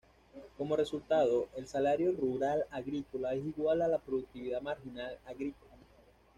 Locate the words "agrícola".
2.71-3.35, 5.27-5.73